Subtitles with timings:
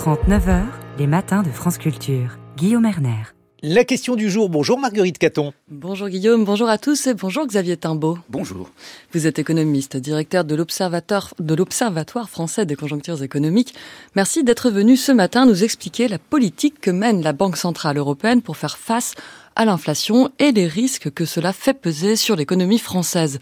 [0.00, 0.62] 6h30, 9h,
[0.98, 2.38] les matins de France Culture.
[2.56, 3.34] Guillaume Erner.
[3.62, 4.48] La question du jour.
[4.48, 5.52] Bonjour Marguerite Caton.
[5.68, 8.16] Bonjour Guillaume, bonjour à tous et bonjour Xavier Timbaud.
[8.30, 8.70] Bonjour.
[9.12, 13.74] Vous êtes économiste, directeur de l'Observatoire français des conjonctures économiques.
[14.16, 18.40] Merci d'être venu ce matin nous expliquer la politique que mène la Banque centrale européenne
[18.40, 19.14] pour faire face
[19.54, 23.38] à l'inflation et les risques que cela fait peser sur l'économie française.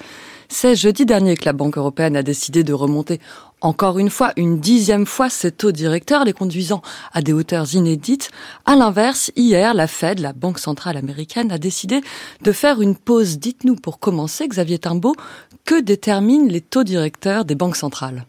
[0.50, 3.20] C'est jeudi dernier que la Banque européenne a décidé de remonter
[3.60, 6.80] encore une fois, une dixième fois ses taux directeurs, les conduisant
[7.12, 8.30] à des hauteurs inédites.
[8.64, 12.00] À l'inverse, hier, la Fed, la Banque centrale américaine, a décidé
[12.42, 13.38] de faire une pause.
[13.38, 15.16] Dites-nous pour commencer, Xavier Timbaud,
[15.64, 18.24] que déterminent les taux directeurs des banques centrales?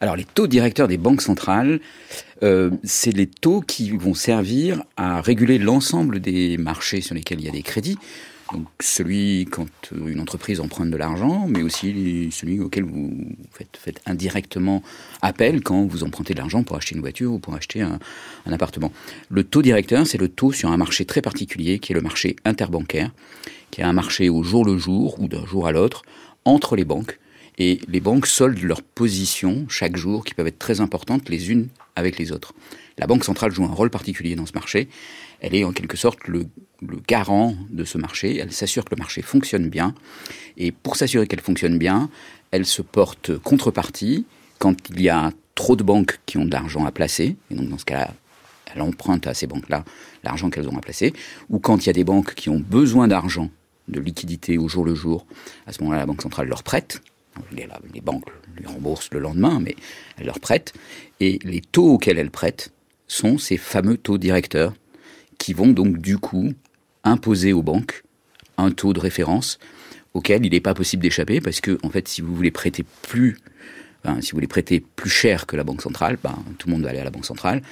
[0.00, 1.80] Alors les taux directeurs des banques centrales,
[2.42, 7.46] euh, c'est les taux qui vont servir à réguler l'ensemble des marchés sur lesquels il
[7.46, 7.96] y a des crédits.
[8.54, 13.12] Donc celui quand euh, une entreprise emprunte de l'argent, mais aussi celui auquel vous
[13.50, 14.80] faites, indirectement
[15.22, 17.98] appel quand vous empruntez de l'argent pour acheter une voiture ou pour acheter un,
[18.46, 18.92] appartement.
[19.28, 22.36] Le taux directeur, c'est le taux sur un marché très particulier qui est le marché
[22.44, 23.10] interbancaire,
[23.72, 26.02] qui est un marché au jour le jour ou d'un jour à l'autre
[26.44, 27.18] entre les banques.
[27.58, 31.68] Et les banques soldent leurs positions chaque jour qui peuvent être très importantes les unes
[31.96, 32.52] avec les autres.
[32.98, 34.88] La Banque centrale joue un rôle particulier dans ce marché.
[35.40, 36.46] Elle est en quelque sorte le,
[37.08, 38.38] garant de ce marché.
[38.38, 39.94] Elle s'assure que le marché fonctionne bien.
[40.56, 42.10] Et pour s'assurer qu'elle fonctionne bien,
[42.50, 44.26] elle se porte contrepartie
[44.58, 47.36] quand il y a trop de banques qui ont de l'argent à placer.
[47.50, 48.14] Et donc dans ce cas-là,
[48.74, 49.84] elle emprunte à ces banques-là
[50.22, 51.12] l'argent qu'elles ont à placer.
[51.50, 53.50] Ou quand il y a des banques qui ont besoin d'argent,
[53.88, 55.26] de liquidité au jour le jour,
[55.66, 57.02] à ce moment-là, la Banque centrale leur prête.
[57.52, 59.76] Les, banques lui remboursent le lendemain, mais
[60.16, 60.72] elle leur prête.
[61.20, 62.72] Et les taux auxquels elle prête
[63.08, 64.74] sont ces fameux taux directeurs
[65.38, 66.52] qui vont donc du coup
[67.02, 68.04] imposer aux banques
[68.56, 69.58] un taux de référence
[70.14, 73.36] auquel il n'est pas possible d'échapper parce que en fait si vous voulez prêter plus
[74.20, 76.90] si vous voulez prêter plus cher que la banque centrale, ben, tout le monde va
[76.90, 77.62] aller à la banque centrale.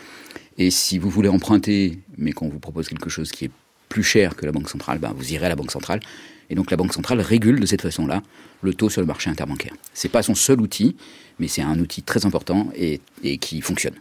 [0.58, 3.50] Et si vous voulez emprunter, mais qu'on vous propose quelque chose qui est
[3.88, 6.00] plus cher que la banque centrale, ben, vous irez à la banque centrale.
[6.52, 8.22] Et donc la banque centrale régule de cette façon-là
[8.60, 9.72] le taux sur le marché interbancaire.
[9.94, 10.96] C'est pas son seul outil,
[11.38, 13.00] mais c'est un outil très important et
[13.38, 13.94] qui fonctionne.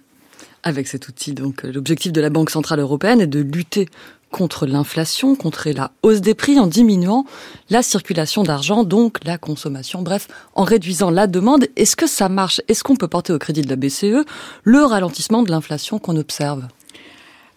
[0.63, 3.87] Avec cet outil, donc, l'objectif de la Banque Centrale Européenne est de lutter
[4.31, 7.25] contre l'inflation, contre la hausse des prix en diminuant
[7.69, 11.67] la circulation d'argent, donc la consommation, bref, en réduisant la demande.
[11.77, 12.61] Est-ce que ça marche?
[12.67, 14.25] Est-ce qu'on peut porter au crédit de la BCE
[14.63, 16.67] le ralentissement de l'inflation qu'on observe?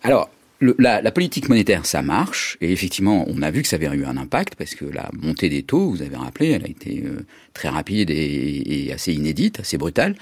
[0.05, 0.31] Alors,
[0.79, 4.17] la, politique monétaire, ça marche, et effectivement, on a vu que ça avait eu un
[4.17, 7.69] impact, parce que la montée des taux, vous avez rappelé, elle a été euh, très
[7.69, 10.15] rapide et, assez inédite, assez brutale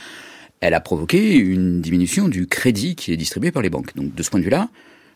[0.62, 3.96] elle a provoqué une diminution du crédit qui est distribué par les banques.
[3.96, 4.68] Donc de ce point de vue-là,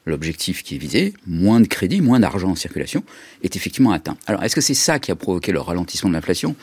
[0.05, 3.05] l'objectif qui est visé, moins de crédit, moins d'argent en circulation,
[3.45, 4.17] est effectivement atteint.
[4.27, 6.57] Alors est-ce que c'est ça qui a provoqué le ralentissement de l'inflation?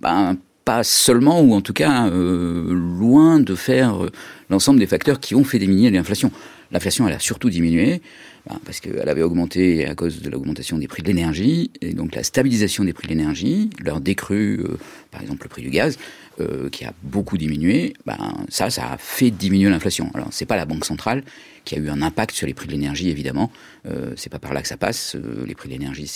[0.00, 4.12] Ben pas seulement, ou en tout cas euh, loin de faire euh,
[4.48, 6.30] l'ensemble des facteurs qui ont fait diminuer l'inflation.
[6.72, 8.00] L'inflation, elle a surtout diminué
[8.48, 12.14] ben, parce qu'elle avait augmenté à cause de l'augmentation des prix de l'énergie, et donc
[12.14, 14.78] la stabilisation des prix de l'énergie, leur décrue, euh,
[15.10, 15.98] par exemple le prix du gaz,
[16.40, 18.16] euh, qui a beaucoup diminué, ben,
[18.48, 20.10] ça, ça a fait diminuer l'inflation.
[20.14, 21.22] Alors, c'est pas la Banque centrale
[21.66, 23.52] qui a eu un impact sur les prix de l'énergie, évidemment.
[23.86, 25.14] Euh, c'est pas par là que ça passe.
[25.14, 26.08] Euh, les prix de l'énergie,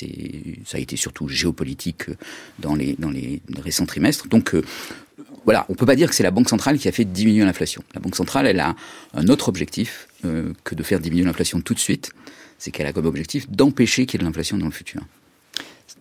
[0.64, 2.04] ça a été surtout géopolitique
[2.58, 4.26] dans les, dans les récents trimestres.
[4.28, 4.56] Donc,
[5.44, 7.84] voilà, on peut pas dire que c'est la Banque centrale qui a fait diminuer l'inflation.
[7.94, 8.74] La Banque centrale, elle a
[9.14, 10.08] un autre objectif
[10.64, 12.12] que de faire diminuer l'inflation tout de suite.
[12.58, 15.02] C'est qu'elle a comme objectif d'empêcher qu'il y ait de l'inflation dans le futur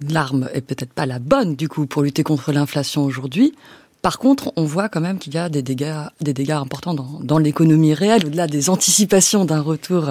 [0.10, 3.54] l'arme est peut-être pas la bonne du coup pour lutter contre l'inflation aujourd'hui.
[4.02, 7.20] Par contre, on voit quand même qu'il y a des dégâts, des dégâts importants dans,
[7.22, 10.10] dans l'économie réelle, au-delà des anticipations d'un retour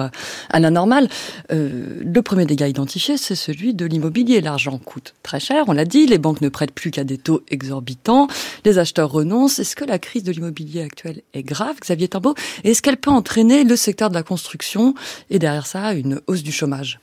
[0.49, 1.07] à la normale.
[1.51, 4.41] Euh, le premier dégât identifié, c'est celui de l'immobilier.
[4.41, 7.41] L'argent coûte très cher, on l'a dit, les banques ne prêtent plus qu'à des taux
[7.49, 8.27] exorbitants,
[8.65, 9.59] les acheteurs renoncent.
[9.59, 13.63] Est-ce que la crise de l'immobilier actuelle est grave, Xavier Timbaud Est-ce qu'elle peut entraîner
[13.63, 14.93] le secteur de la construction?
[15.29, 16.99] Et derrière ça, une hausse du chômage?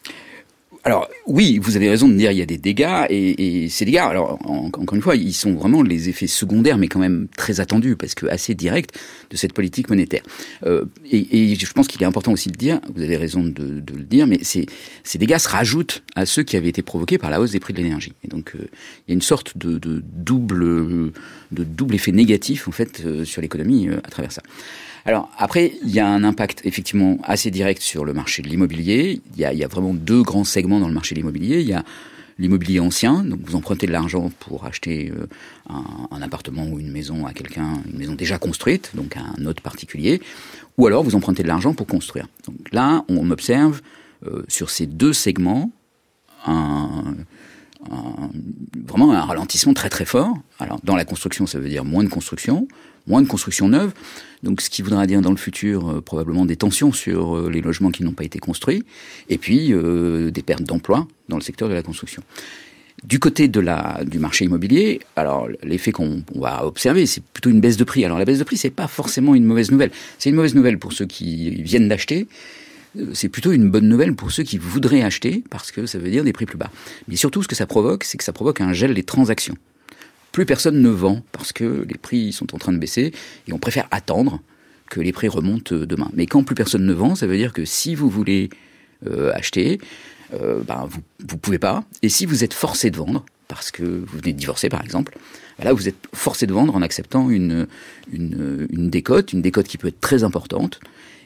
[0.84, 3.84] Alors oui, vous avez raison de dire il y a des dégâts et, et ces
[3.84, 7.60] dégâts, alors encore une fois, ils sont vraiment les effets secondaires, mais quand même très
[7.60, 8.90] attendus parce que assez directs
[9.30, 10.22] de cette politique monétaire.
[10.66, 13.50] Euh, et, et, je pense qu'il est important aussi de dire, vous avez raison de,
[13.50, 14.66] de le dire, mais ces,
[15.04, 17.72] ces dégâts se rajoutent à ceux qui avaient été provoqués par la hausse des prix
[17.72, 18.12] de l'énergie.
[18.24, 18.68] Et donc euh,
[19.06, 21.12] il y a une sorte de, de, double
[21.52, 24.42] de double effet négatif en fait euh, sur l'économie euh, à travers ça.
[25.04, 29.20] Alors après, il y a un impact effectivement assez direct sur le marché de l'immobilier.
[29.36, 31.60] Il il y a vraiment deux grands segments dans le marché de l'immobilier.
[31.60, 31.84] Il y a
[32.38, 35.26] l'immobilier ancien, donc vous empruntez de l'argent pour acheter euh,
[36.10, 39.62] un, appartement ou une maison à quelqu'un, une maison déjà construite, donc à un autre
[39.62, 40.20] particulier,
[40.78, 42.26] ou alors vous empruntez de l'argent pour construire.
[42.46, 43.80] Donc là, on observe
[44.26, 45.70] euh, sur ces deux segments
[46.46, 47.14] un,
[48.86, 50.36] vraiment un ralentissement très très fort.
[50.62, 52.68] Alors dans la construction, ça veut dire moins de construction,
[53.06, 53.92] moins de construction neuve.
[54.42, 57.60] Donc ce qui voudra dire dans le futur euh, probablement des tensions sur euh, les
[57.60, 58.84] logements qui n'ont pas été construits,
[59.28, 62.22] et puis euh, des pertes d'emplois dans le secteur de la construction.
[63.04, 67.60] Du côté de la, du marché immobilier, alors l'effet qu'on va observer, c'est plutôt une
[67.60, 68.04] baisse de prix.
[68.04, 69.90] Alors la baisse de prix, c'est pas forcément une mauvaise nouvelle.
[70.18, 72.28] C'est une mauvaise nouvelle pour ceux qui viennent d'acheter.
[73.14, 76.22] C'est plutôt une bonne nouvelle pour ceux qui voudraient acheter, parce que ça veut dire
[76.22, 76.70] des prix plus bas.
[77.08, 79.56] Mais surtout, ce que ça provoque, c'est que ça provoque un gel des transactions
[80.32, 83.12] plus personne ne vend parce que les prix sont en train de baisser
[83.46, 84.40] et on préfère attendre
[84.90, 86.10] que les prix remontent demain.
[86.14, 88.50] Mais quand plus personne ne vend, ça veut dire que si vous voulez
[89.06, 89.78] euh, acheter,
[90.34, 91.84] euh, ben vous ne pouvez pas.
[92.02, 95.16] Et si vous êtes forcé de vendre, parce que vous venez de divorcer par exemple,
[95.58, 97.66] ben là vous êtes forcé de vendre en acceptant une,
[98.12, 100.80] une, une décote, une décote qui peut être très importante.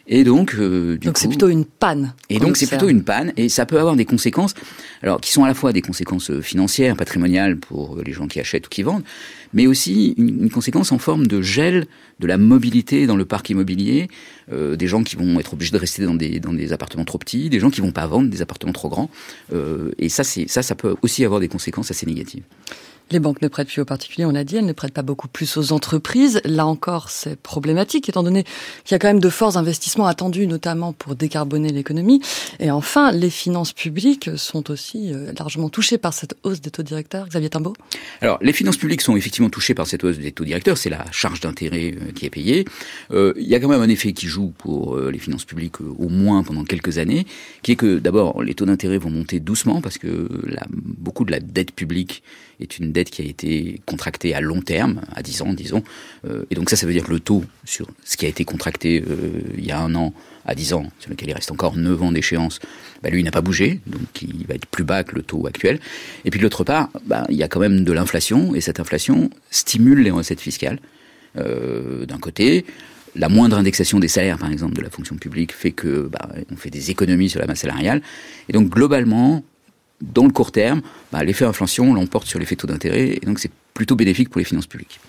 [0.08, 2.14] Et donc, euh, donc c'est plutôt une panne.
[2.30, 4.54] Et donc c'est plutôt une panne, et ça peut avoir des conséquences,
[5.02, 8.38] alors qui sont à la fois des conséquences euh, financières, patrimoniales pour les gens qui
[8.38, 9.02] achètent ou qui vendent,
[9.52, 11.86] mais aussi une, conséquence en forme de gel
[12.20, 14.08] de la mobilité dans le parc immobilier,
[14.52, 17.18] euh, des gens qui vont être obligés de rester dans des dans des appartements trop
[17.18, 19.10] petits, des gens qui vont pas vendre des appartements trop grands,
[19.52, 22.44] euh, et ça c'est ça ça peut aussi avoir des conséquences assez négatives.
[23.12, 25.28] Les banques ne prêtent plus aux particuliers, on l'a dit, elles ne prêtent pas beaucoup
[25.28, 26.40] plus aux entreprises.
[26.44, 28.42] Là encore, c'est problématique, étant donné
[28.84, 32.20] qu'il y a quand même de forts investissements attendus, notamment pour décarboner l'économie.
[32.58, 36.82] Et enfin, les finances publiques sont aussi euh, largement touchées par cette hausse des taux
[36.82, 37.28] directeurs.
[37.28, 37.74] Xavier Timbaud
[38.22, 41.04] Alors, les finances publiques sont effectivement touchées par cette hausse des taux directeurs, c'est la
[41.12, 42.64] charge d'intérêt euh, qui est payée.
[43.12, 46.08] Euh, il y a quand même un effet qui joue pour les finances publiques au
[46.08, 47.24] moins pendant quelques années,
[47.62, 50.28] qui est que d'abord, les taux d'intérêt vont monter doucement parce que
[50.72, 52.22] beaucoup de la dette publique
[52.60, 55.82] est une qui a été contractée à long terme, à 10 ans, disons.
[56.26, 58.44] Euh, et donc ça, ça veut dire que le taux sur ce qui a été
[58.44, 60.12] contracté euh, il y a un an
[60.44, 62.60] à 10 ans, sur lequel il reste encore 9 ans d'échéance,
[63.02, 65.80] bah, lui, n'a pas bougé, donc il va être plus bas que le taux actuel.
[66.24, 68.80] Et puis de l'autre part, bah, il y a quand même de l'inflation, et cette
[68.80, 70.78] inflation stimule les recettes fiscales.
[71.36, 72.64] Euh, d'un côté,
[73.16, 76.56] la moindre indexation des salaires, par exemple, de la fonction publique fait que bah, on
[76.56, 78.02] fait des économies sur la masse salariale.
[78.48, 79.42] Et donc globalement,
[80.00, 80.82] dans le court terme,
[81.12, 84.44] bah, l'effet inflation l'emporte sur l'effet taux d'intérêt, et donc c'est plutôt bénéfique pour les
[84.44, 85.00] finances publiques.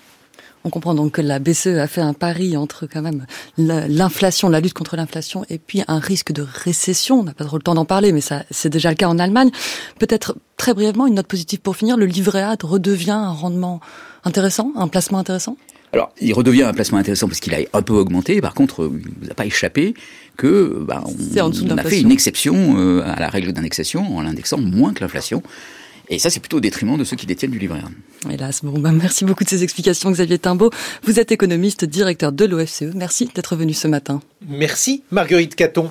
[0.64, 3.26] On comprend donc que la BCE a fait un pari entre quand même
[3.56, 7.20] l'inflation, la lutte contre l'inflation, et puis un risque de récession.
[7.20, 9.18] On n'a pas trop le temps d'en parler, mais ça, c'est déjà le cas en
[9.18, 9.50] Allemagne.
[9.98, 11.96] Peut-être très brièvement une note positive pour finir.
[11.96, 13.80] Le livret A redevient un rendement
[14.24, 15.56] intéressant, un placement intéressant?
[15.92, 18.40] Alors, il redevient un placement intéressant parce qu'il a un peu augmenté.
[18.40, 19.94] Par contre, il ne vous a pas échappé
[20.36, 24.92] que bah, on, a fait une exception euh, à la règle d'indexation en l'indexant moins
[24.92, 25.42] que l'inflation.
[26.10, 28.30] Et ça, c'est plutôt au détriment de ceux qui détiennent du livret A.
[28.30, 30.70] Hélas, bon, bah, merci beaucoup de ces explications, Xavier Timbaud.
[31.04, 32.94] Vous êtes économiste, directeur de l'OFCE.
[32.94, 34.20] Merci d'être venu ce matin.
[34.46, 35.90] Merci, Marguerite Caton.